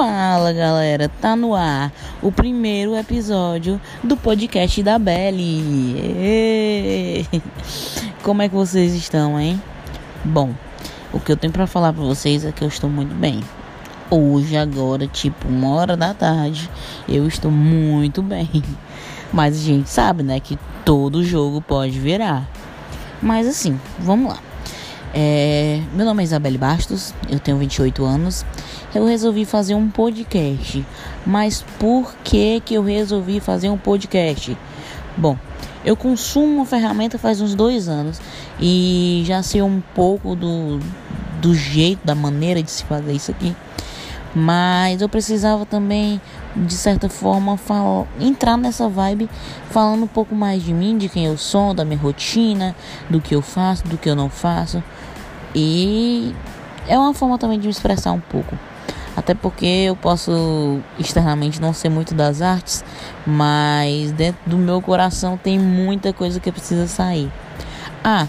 [0.00, 5.94] Fala galera, tá no ar o primeiro episódio do podcast da Belly.
[8.24, 9.62] Como é que vocês estão, hein?
[10.24, 10.54] Bom,
[11.12, 13.44] o que eu tenho para falar para vocês é que eu estou muito bem.
[14.08, 16.70] Hoje, agora, tipo uma hora da tarde,
[17.06, 18.48] eu estou muito bem.
[19.30, 22.48] Mas a gente sabe, né, que todo jogo pode virar.
[23.20, 24.49] Mas assim, vamos lá.
[25.12, 28.44] É, meu nome é Isabelle Bastos, eu tenho 28 anos.
[28.94, 30.84] Eu resolvi fazer um podcast.
[31.26, 34.56] Mas por que que eu resolvi fazer um podcast?
[35.16, 35.36] Bom,
[35.84, 38.20] eu consumo uma ferramenta faz uns dois anos
[38.60, 40.78] e já sei um pouco do,
[41.40, 43.54] do jeito, da maneira de se fazer isso aqui.
[44.34, 46.20] Mas eu precisava também,
[46.54, 49.28] de certa forma, falar, entrar nessa vibe
[49.70, 52.76] falando um pouco mais de mim, de quem eu sou, da minha rotina,
[53.08, 54.82] do que eu faço, do que eu não faço.
[55.54, 56.34] E
[56.86, 58.56] é uma forma também de me expressar um pouco.
[59.16, 62.84] Até porque eu posso externamente não ser muito das artes,
[63.26, 67.30] mas dentro do meu coração tem muita coisa que precisa sair.
[68.02, 68.28] Ah,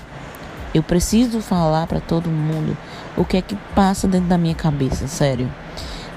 [0.73, 2.75] eu preciso falar para todo mundo
[3.16, 5.50] o que é que passa dentro da minha cabeça, sério.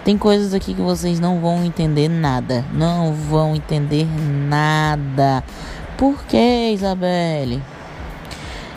[0.05, 2.62] Tem coisas aqui que vocês não vão entender nada.
[2.74, 5.42] Não vão entender nada.
[5.96, 7.62] Por que, Isabelle?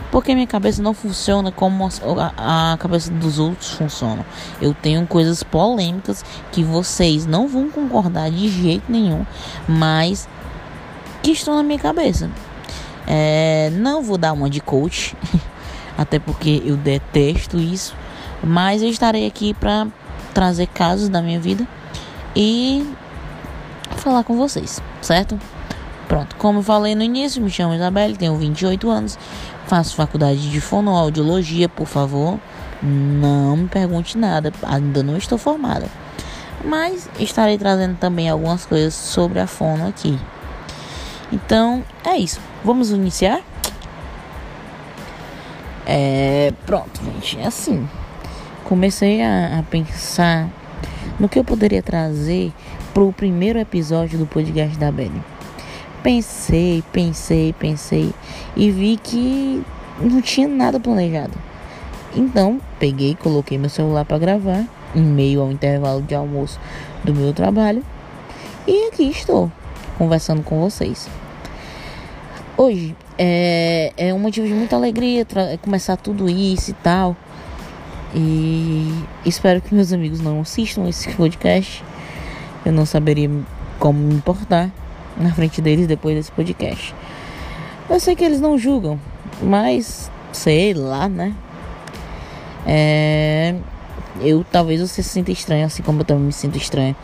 [0.10, 4.26] Porque minha cabeça não funciona como a, a cabeça dos outros funciona.
[4.62, 9.26] Eu tenho coisas polêmicas que vocês não vão concordar de jeito nenhum,
[9.68, 10.30] mas
[11.22, 12.32] que estão na minha cabeça.
[13.06, 15.14] É, não vou dar uma de coach,
[15.98, 17.94] até porque eu detesto isso,
[18.42, 19.88] mas eu estarei aqui para
[20.38, 21.68] trazer casos da minha vida
[22.36, 22.88] e
[23.96, 25.40] falar com vocês, certo?
[26.08, 29.18] Pronto, como eu falei no início, me chamo Isabelle, tenho 28 anos,
[29.66, 32.40] faço faculdade de fonoaudiologia, por favor,
[32.84, 35.88] não me pergunte nada, ainda não estou formada.
[36.64, 40.20] Mas estarei trazendo também algumas coisas sobre a fono aqui.
[41.34, 42.40] Então, é isso.
[42.64, 43.42] Vamos iniciar?
[45.84, 47.90] É, pronto, gente, é assim
[48.68, 50.50] comecei a, a pensar
[51.18, 52.52] no que eu poderia trazer
[52.94, 55.24] para o primeiro episódio do podcast da Belly.
[56.04, 58.14] Pensei, pensei, pensei
[58.58, 59.64] e vi que
[60.02, 61.34] não tinha nada planejado.
[62.14, 66.60] Então, peguei, coloquei meu celular para gravar em meio ao intervalo de almoço
[67.06, 67.84] do meu trabalho
[68.68, 69.50] e aqui estou
[69.98, 71.08] conversando com vocês.
[72.58, 75.26] Hoje é, é um motivo de muita alegria
[75.62, 77.16] começar tudo isso e tal.
[78.14, 81.84] E espero que meus amigos não assistam esse podcast.
[82.66, 83.30] Eu não saberia
[83.80, 84.72] como me importar
[85.18, 86.94] na frente deles depois desse podcast.
[87.90, 89.00] Eu sei que eles não julgam,
[89.42, 91.34] mas sei lá, né?
[92.66, 93.56] É,
[94.20, 96.96] eu talvez você se sinta estranho, assim como eu também me sinto estranho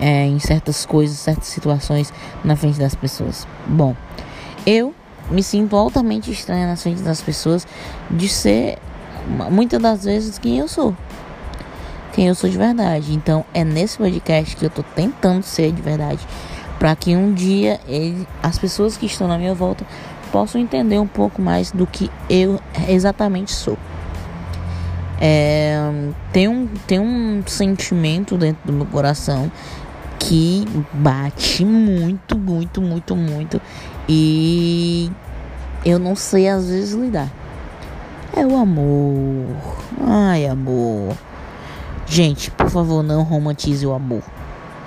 [0.00, 2.12] é, em certas coisas, certas situações
[2.44, 3.46] na frente das pessoas.
[3.66, 3.94] Bom,
[4.66, 4.94] eu
[5.30, 7.66] me sinto altamente estranha na frente das pessoas
[8.10, 8.78] de ser
[9.50, 10.94] muitas das vezes quem eu sou.
[12.12, 13.14] Quem eu sou de verdade.
[13.14, 16.26] Então é nesse podcast que eu tô tentando ser de verdade.
[16.78, 19.84] para que um dia ele, as pessoas que estão na minha volta
[20.30, 23.76] possam entender um pouco mais do que eu exatamente sou.
[25.20, 25.76] É,
[26.32, 29.50] tem, um, tem um sentimento dentro do meu coração
[30.18, 33.60] que bate muito, muito, muito, muito.
[34.08, 35.10] E
[35.84, 37.30] eu não sei às vezes lidar.
[38.36, 39.46] É o amor.
[40.06, 41.16] Ai, amor.
[42.06, 44.22] Gente, por favor, não romantize o amor.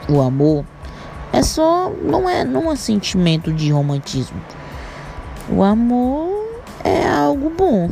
[0.10, 0.66] O amor
[1.34, 1.90] é só.
[1.90, 4.40] Não é, não é sentimento de romantismo.
[5.50, 7.90] O amor é algo bom.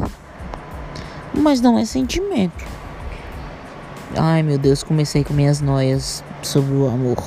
[1.33, 2.65] Mas não é sentimento.
[4.15, 7.17] Ai, meu Deus, comecei com minhas noias sobre o amor.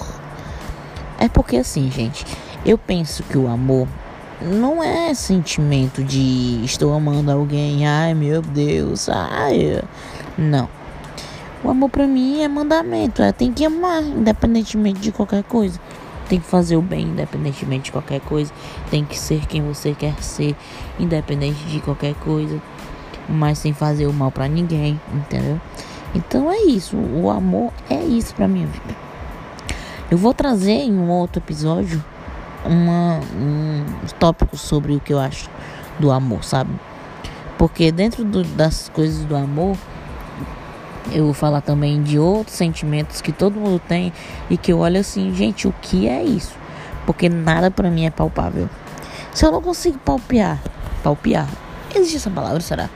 [1.18, 2.26] É porque assim, gente,
[2.66, 3.86] eu penso que o amor
[4.42, 9.82] não é sentimento de estou amando alguém, ai meu Deus, ai.
[10.36, 10.68] Não.
[11.64, 15.78] O amor para mim é mandamento, é tem que amar independentemente de qualquer coisa.
[16.28, 18.52] Tem que fazer o bem independentemente de qualquer coisa.
[18.90, 20.56] Tem que ser quem você quer ser
[20.98, 22.60] independente de qualquer coisa,
[23.28, 25.60] mas sem fazer o mal para ninguém, entendeu?
[26.14, 28.96] Então é isso, o amor é isso para minha vida.
[30.10, 32.04] Eu vou trazer em um outro episódio
[32.64, 33.84] uma, um
[34.18, 35.50] tópico sobre o que eu acho
[35.98, 36.70] do amor, sabe?
[37.58, 39.76] Porque dentro do, das coisas do amor,
[41.10, 44.12] eu vou falar também de outros sentimentos que todo mundo tem
[44.48, 46.54] e que eu olho assim, gente, o que é isso?
[47.06, 48.68] Porque nada para mim é palpável.
[49.32, 50.60] Se eu não consigo palpear,
[51.02, 51.48] palpear,
[51.94, 52.88] existe essa palavra, será?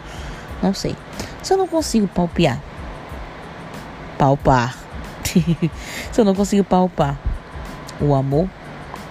[0.63, 0.97] Não sei.
[1.43, 2.61] Se eu não consigo palpear,
[4.19, 4.77] palpar,
[6.13, 7.19] se eu não consigo palpar
[8.01, 8.49] o amor,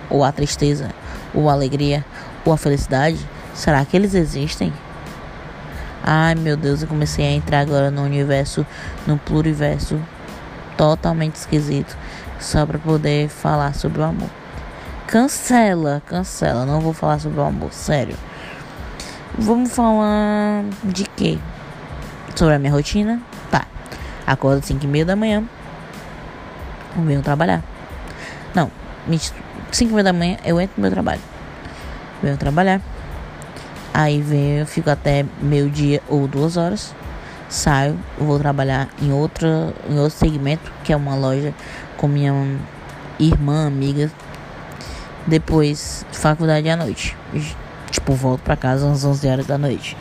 [0.10, 0.90] ou a tristeza,
[1.34, 2.06] ou a alegria,
[2.46, 3.20] ou a felicidade,
[3.54, 4.72] será que eles existem?
[6.04, 8.66] Ai meu Deus, eu comecei a entrar agora no universo,
[9.08, 10.00] no pluriverso
[10.78, 11.98] totalmente esquisito,
[12.40, 14.30] só para poder falar sobre o amor.
[15.08, 18.16] Cancela, cancela, não vou falar sobre o amor, sério.
[19.38, 21.38] Vamos falar de quê?
[22.36, 23.22] Sobre a minha rotina?
[23.50, 23.66] Tá.
[24.26, 25.44] Acordo às 5 e meia da manhã.
[26.96, 27.64] Venho trabalhar.
[28.54, 28.72] Não,
[29.72, 31.22] 5 e meia da manhã eu entro no meu trabalho.
[32.22, 32.82] Venho trabalhar.
[33.94, 36.94] Aí venho, fico até meio dia ou duas horas.
[37.48, 41.54] Saio, vou trabalhar em outra, em outro segmento, que é uma loja
[41.96, 42.34] com minha
[43.20, 44.12] irmã, amiga.
[45.28, 47.16] Depois, faculdade à noite.
[47.90, 49.96] Tipo, volto pra casa às 11 horas da noite.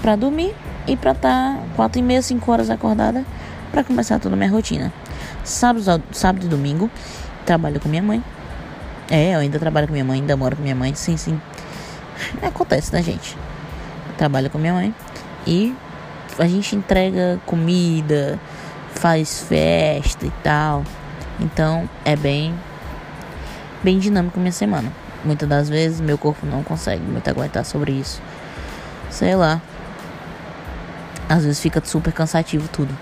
[0.00, 0.54] Pra dormir
[0.86, 3.24] e pra estar tá 4 e meia, 5 horas acordada.
[3.70, 4.92] Pra começar toda a minha rotina.
[5.44, 6.90] Sábado, sábado e domingo,
[7.46, 8.22] trabalho com minha mãe.
[9.12, 10.94] É, eu ainda trabalho com minha mãe, ainda moro com minha mãe.
[10.94, 11.38] Sim, sim.
[12.40, 13.36] Acontece, né, gente?
[14.08, 14.94] Eu trabalho com minha mãe.
[15.46, 15.76] E
[16.38, 18.40] a gente entrega comida,
[18.94, 20.82] faz festa e tal.
[21.38, 22.54] Então é bem
[23.84, 24.90] bem dinâmico minha semana.
[25.22, 28.22] Muitas das vezes meu corpo não consegue muito aguentar sobre isso.
[29.10, 29.60] Sei lá.
[31.28, 32.96] Às vezes fica super cansativo tudo.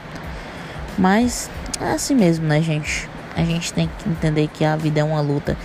[0.99, 1.49] Mas
[1.81, 3.09] é assim mesmo, né, gente?
[3.37, 5.57] A gente tem que entender que a vida é uma luta.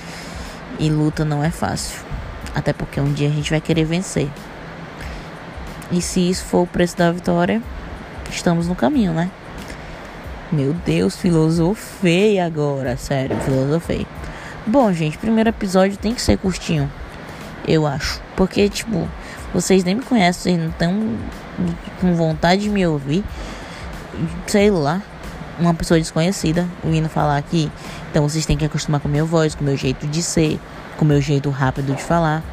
[0.79, 1.99] E luta não é fácil.
[2.53, 4.29] Até porque um dia a gente vai querer vencer.
[5.91, 7.61] E se isso for o preço da vitória,
[8.29, 9.29] estamos no caminho, né?
[10.51, 12.97] Meu Deus, filosofei agora.
[12.97, 14.05] Sério, filosofei.
[14.65, 16.91] Bom, gente, primeiro episódio tem que ser curtinho.
[17.67, 18.21] Eu acho.
[18.35, 19.07] Porque, tipo,
[19.53, 21.17] vocês nem me conhecem, não estão
[21.99, 23.23] com vontade de me ouvir.
[24.47, 25.01] Sei lá.
[25.57, 27.71] Uma pessoa desconhecida vindo falar aqui.
[28.11, 30.59] Então vocês têm que acostumar com a minha voz, com o meu jeito de ser,
[30.97, 32.43] com o meu jeito rápido de falar.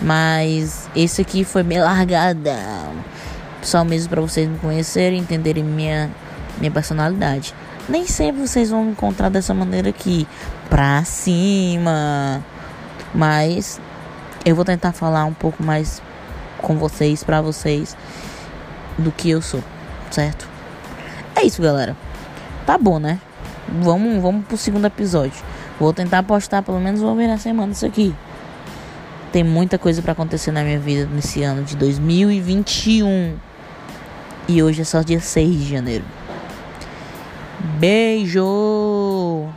[0.00, 2.94] Mas esse aqui foi meio largadão.
[3.62, 6.10] Só mesmo para vocês me conhecerem, entenderem minha,
[6.58, 7.54] minha personalidade.
[7.88, 10.26] Nem sempre vocês vão me encontrar dessa maneira aqui,
[10.68, 12.44] pra cima.
[13.14, 13.80] Mas
[14.44, 16.02] eu vou tentar falar um pouco mais
[16.58, 17.96] com vocês, pra vocês,
[18.98, 19.62] do que eu sou,
[20.10, 20.48] certo?
[21.34, 21.96] É isso, galera.
[22.66, 23.20] Tá bom, né?
[23.80, 25.40] Vamos, vamos pro segundo episódio.
[25.78, 28.12] Vou tentar postar pelo menos uma vez na semana isso aqui.
[29.32, 33.36] Tem muita coisa para acontecer na minha vida nesse ano de 2021.
[34.48, 36.04] E hoje é só dia 6 de janeiro.
[37.78, 39.48] Beijo!